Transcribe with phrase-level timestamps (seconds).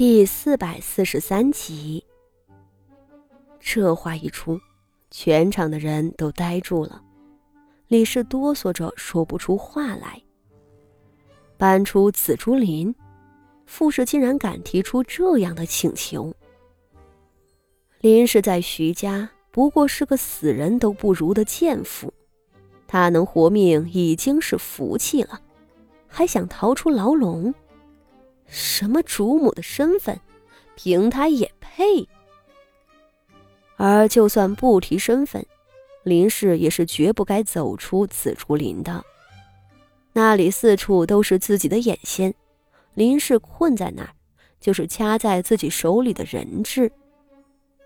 [0.00, 2.02] 第四百四十三集。
[3.60, 4.58] 这话一出，
[5.10, 7.02] 全场的人都呆住了。
[7.86, 10.18] 李氏哆嗦着说不出话来。
[11.58, 12.94] 搬出紫竹林，
[13.66, 16.34] 傅氏竟然敢提出这样的请求。
[18.00, 22.10] 林氏在徐家不过是个死人都不如的贱妇，
[22.86, 25.38] 她能活命已经是福气了，
[26.06, 27.54] 还想逃出牢笼？
[28.50, 30.20] 什么主母的身份，
[30.74, 32.06] 凭他也配？
[33.76, 35.46] 而就算不提身份，
[36.02, 39.02] 林氏也是绝不该走出紫竹林的。
[40.12, 42.34] 那里四处都是自己的眼线，
[42.94, 44.10] 林氏困在那儿，
[44.60, 46.90] 就是掐在自己手里的人质。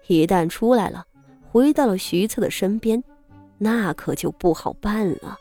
[0.06, 1.05] 一旦出来了，
[1.53, 3.05] 回到了徐策的身边，
[3.59, 5.39] 那可就不好办了。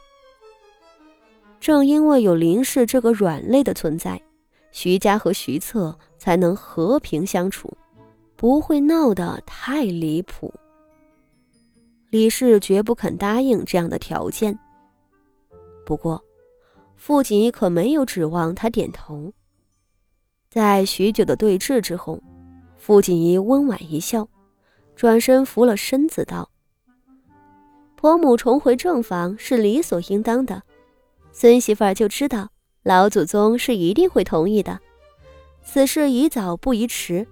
[1.59, 4.21] 正因为有林氏这个软肋的存在。
[4.73, 7.71] 徐家和徐策才能和平相处，
[8.35, 10.51] 不会闹得太离谱。
[12.09, 14.57] 李氏绝不肯答应这样的条件。
[15.85, 16.21] 不过，
[16.95, 19.31] 傅锦衣可没有指望他点头。
[20.49, 22.21] 在许久的对峙之后，
[22.75, 24.27] 傅锦衣温婉一笑，
[24.95, 26.49] 转身扶了身子道
[27.95, 30.63] ：“婆母重回正房是理所应当的，
[31.31, 32.49] 孙媳妇儿就知道。”
[32.83, 34.77] 老祖宗是一定会同意的，
[35.63, 37.25] 此事宜早不宜迟。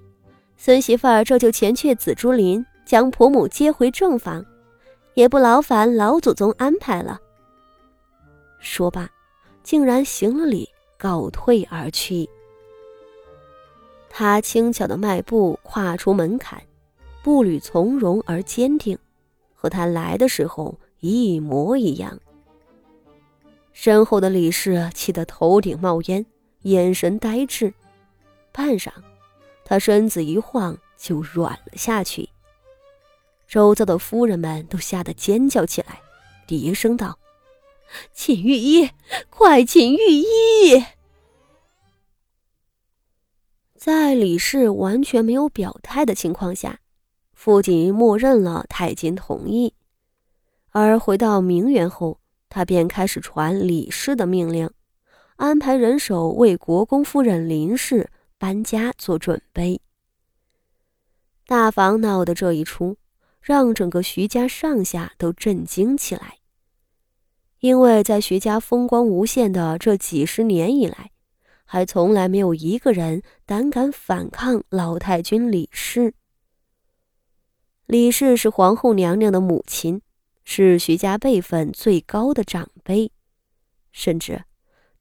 [0.55, 4.45] 孙媳妇儿这就前去紫竹林，将婆母接回正房，
[5.13, 7.19] 也不劳烦老祖宗安排了。
[8.59, 9.09] 说罢，
[9.61, 12.29] 竟然行了礼，告退而去。
[14.09, 16.61] 他轻巧的迈步跨出门槛，
[17.21, 18.97] 步履从容而坚定，
[19.53, 22.17] 和他来的时候一模一样。
[23.73, 26.25] 身后的李氏气得头顶冒烟，
[26.61, 27.73] 眼神呆滞。
[28.51, 28.91] 半晌，
[29.63, 32.29] 他身子一晃，就软了下去。
[33.47, 36.01] 周遭的夫人们都吓得尖叫起来，
[36.47, 37.17] 低声道
[38.13, 38.89] ：“请御医，
[39.29, 40.83] 快请御医！”
[43.75, 46.79] 在李氏完全没有表态的情况下，
[47.33, 49.73] 傅锦衣默认了太监同意。
[50.69, 52.19] 而回到明园后，
[52.53, 54.69] 他便开始传李氏的命令，
[55.37, 59.79] 安排人手为国公夫人林氏搬家做准备。
[61.47, 62.97] 大房闹的这一出，
[63.39, 66.39] 让整个徐家上下都震惊起来。
[67.61, 71.11] 因为在徐家风光无限的这几十年以来，
[71.63, 76.13] 还从来没有一个人胆敢反抗老太君李氏。
[77.85, 80.01] 李氏是皇后娘娘的母亲。
[80.43, 83.11] 是徐家辈分最高的长辈，
[83.91, 84.43] 甚至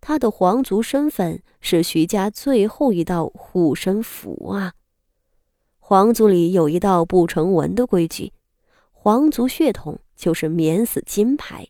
[0.00, 4.74] 他的皇族身份是徐家最后一道护身符啊！
[5.78, 8.32] 皇族里有一道不成文的规矩：
[8.92, 11.66] 皇族血统就是免死金牌，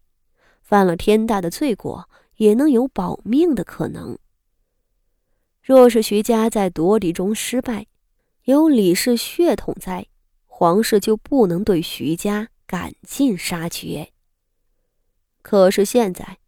[0.63, 4.19] 犯了天大的罪过也能有保命的可能。
[5.63, 7.87] 若是徐家在夺嫡中失败，
[8.45, 10.07] 有李氏血统在，
[10.47, 12.49] 皇室就不能对徐家。
[12.71, 14.13] 赶尽杀绝。
[15.43, 16.39] 可是现在，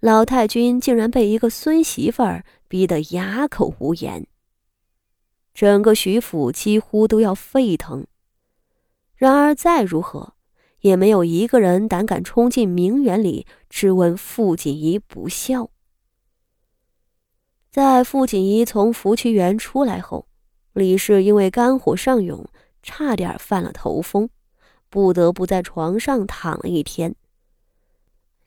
[0.00, 4.26] 老太君竟然被一个孙媳妇儿逼得哑口无言，
[5.54, 8.04] 整个徐府几乎都要沸腾。
[9.14, 10.34] 然而再如何，
[10.80, 15.70] 也没有一个人胆敢冲进名园里质问傅锦仪不孝。
[17.70, 20.26] 在傅锦仪从福渠园出来后，
[20.72, 22.44] 李氏因为肝火上涌，
[22.82, 24.28] 差点犯了头风。
[24.90, 27.14] 不得不在床上躺了一天。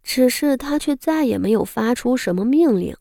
[0.03, 2.95] 只是他却再也没有发出什么命令，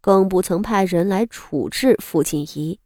[0.00, 2.80] 更不曾派人来处置傅锦仪，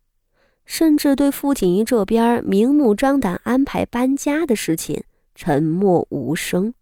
[0.67, 5.05] 甚至对傅锦仪这边明目张胆安排搬家的事情
[5.37, 6.75] 沉默无声。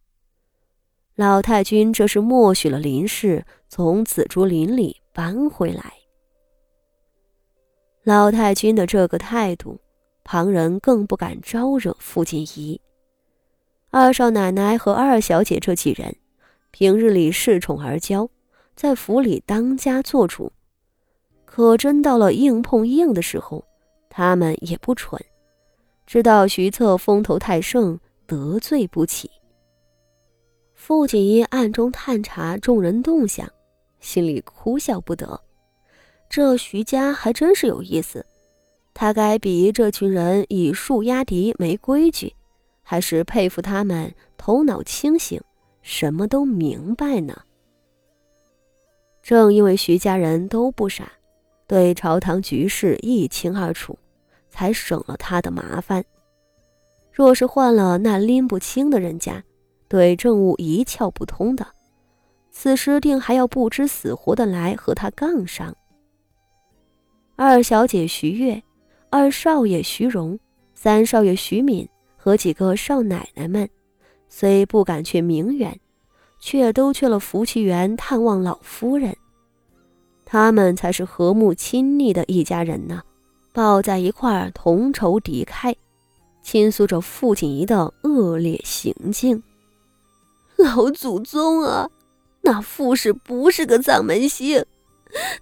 [1.17, 5.93] 老太君这是默许了林氏从紫竹林里搬回来。
[8.05, 9.79] 老太君的这个态度，
[10.25, 12.81] 旁人更不敢招惹傅锦仪。
[13.93, 16.15] 二少奶奶和二小姐这几人，
[16.71, 18.29] 平日里恃宠而骄，
[18.77, 20.53] 在府里当家做主。
[21.45, 23.65] 可真到了硬碰硬的时候，
[24.09, 25.21] 他们也不蠢，
[26.07, 27.99] 知道徐策风头太盛，
[28.29, 29.29] 得罪不起。
[30.73, 33.51] 傅锦衣暗中探查众人动向，
[33.99, 35.41] 心里哭笑不得。
[36.29, 38.25] 这徐家还真是有意思，
[38.95, 42.33] 他该比这群人以树压敌，没规矩。
[42.91, 45.41] 还是佩服他们头脑清醒，
[45.81, 47.43] 什么都明白呢。
[49.23, 51.13] 正因为徐家人都不傻，
[51.69, 53.97] 对朝堂局势一清二楚，
[54.49, 56.05] 才省了他的麻烦。
[57.13, 59.45] 若是换了那拎不清的人家，
[59.87, 61.65] 对政务一窍不通的，
[62.51, 65.73] 此时定还要不知死活的来和他杠上。
[67.37, 68.61] 二小姐徐月，
[69.11, 70.37] 二少爷徐荣，
[70.75, 71.89] 三少爷徐敏
[72.23, 73.67] 和几个少奶奶们，
[74.29, 75.81] 虽不敢去明远，
[76.39, 79.17] 却都去了福气园探望老夫人。
[80.27, 83.03] 他们才是和睦亲昵的一家人呢，
[83.55, 85.75] 抱在一块儿同仇敌忾，
[86.43, 89.43] 倾诉着傅锦仪的恶劣行径。
[90.57, 91.89] 老祖宗啊，
[92.43, 94.63] 那傅氏不是个丧门星，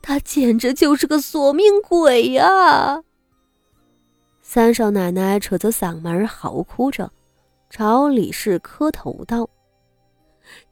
[0.00, 3.02] 他简直就是个索命鬼呀！
[4.50, 7.12] 三少奶奶扯着嗓门嚎哭着，
[7.68, 9.50] 朝李氏磕头道：“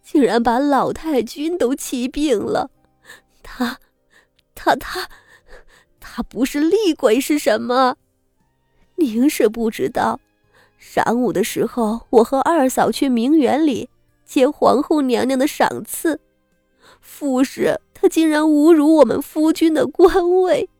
[0.03, 2.71] 竟然把老太君都气病了，
[3.43, 3.79] 他……”
[4.57, 5.11] 他他，
[6.01, 7.99] 他不是厉鬼是什么？
[8.95, 10.21] 您是不知道，
[10.81, 13.91] 晌午的时候，我和二嫂去明园里
[14.25, 16.19] 接皇后娘娘的赏赐，
[17.03, 20.71] 傅氏他竟然侮辱我们夫君的官位，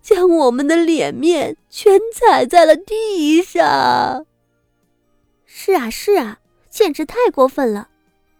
[0.00, 4.26] 将我们的脸面全踩在了地上。
[5.44, 6.38] 是啊是啊，
[6.70, 7.88] 简直太过分了！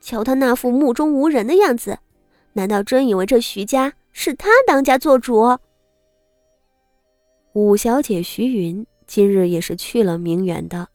[0.01, 1.99] 瞧他那副目中无人的样子，
[2.53, 3.93] 难道真以为这徐家？
[4.13, 5.59] 是他当家做主。
[7.55, 10.89] 五小姐徐云今日也是去了明园的，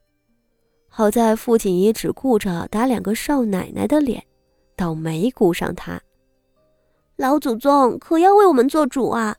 [0.87, 4.23] 好在父亲也只顾着打两个少奶奶的脸，
[4.75, 5.99] 倒没顾上她。
[7.17, 9.35] 老祖宗可要为我们做主啊！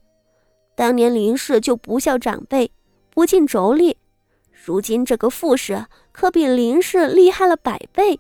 [0.81, 2.73] 当年林氏就不孝长辈，
[3.11, 3.94] 不尽妯娌，
[4.50, 8.19] 如今这个傅氏可比林氏厉害了百倍。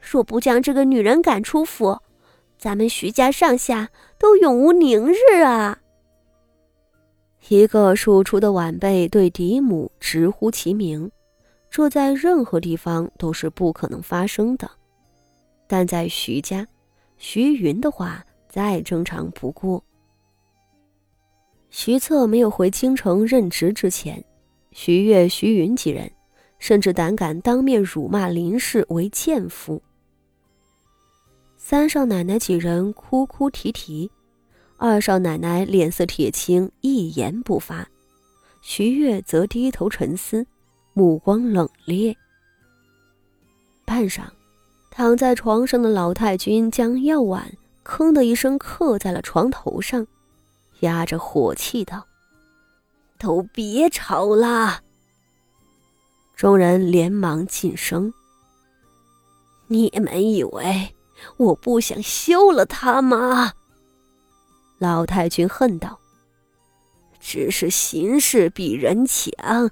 [0.00, 1.98] 若不将这个女人赶出府，
[2.56, 5.80] 咱们徐家上下都永无宁日啊！
[7.50, 11.10] 一个庶出的晚辈对嫡母直呼其名，
[11.68, 14.66] 这在任何地方都是不可能发生的，
[15.66, 16.66] 但在徐家，
[17.18, 19.84] 徐云的话再正常不过。
[21.84, 24.24] 徐策没有回京城任职之前，
[24.70, 26.08] 徐悦、徐云几人
[26.60, 29.82] 甚至胆敢当面辱骂林氏为贱妇。
[31.56, 34.08] 三少奶奶几人哭哭啼啼，
[34.76, 37.84] 二少奶奶脸色铁青，一言不发。
[38.60, 40.46] 徐月则低头沉思，
[40.92, 42.14] 目光冷冽。
[43.84, 44.20] 半晌，
[44.88, 47.52] 躺在床上的老太君将药碗
[47.84, 50.06] “吭”的一声磕在了床头上，
[50.82, 52.06] 压着火气道
[53.18, 54.82] ：“都别吵了！”
[56.36, 58.14] 众人连忙噤声
[59.66, 60.94] ：“你们以为？”
[61.36, 63.52] 我不想休了他吗？
[64.78, 66.00] 老太君恨道
[67.20, 69.70] ：“只是形势比人强，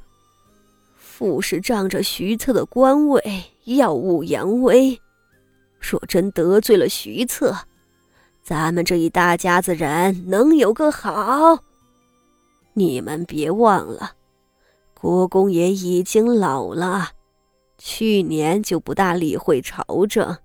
[0.94, 3.20] 傅氏仗着徐策的官位
[3.64, 5.00] 耀武扬威。
[5.80, 7.66] 若真得罪了徐策，
[8.50, 11.62] 咱们这一大家子人能有个好？
[12.72, 14.14] 你们别忘了，
[14.92, 17.10] 国公爷已经老了，
[17.78, 20.36] 去年就不大理会朝政。”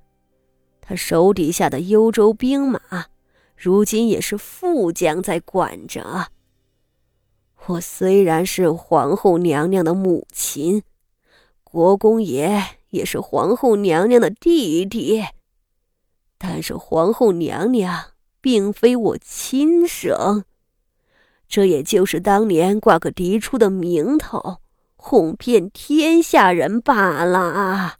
[0.82, 2.80] 他手底下的幽州兵马，
[3.58, 6.28] 如今也是副将在管着。
[7.66, 10.84] 我虽然是皇后娘娘的母亲，
[11.64, 15.24] 国公爷也是皇后娘娘的弟弟，
[16.38, 18.12] 但是皇后娘娘
[18.42, 20.44] 并非我亲生，
[21.48, 24.58] 这也就是当年挂个嫡出的名头，
[24.96, 27.98] 哄骗天下人罢了。